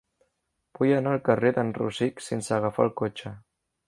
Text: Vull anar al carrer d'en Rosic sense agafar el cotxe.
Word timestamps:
Vull 0.77 0.93
anar 0.99 1.11
al 1.17 1.21
carrer 1.27 1.51
d'en 1.57 1.69
Rosic 1.81 2.23
sense 2.29 2.57
agafar 2.57 2.87
el 2.87 2.95
cotxe. 3.03 3.35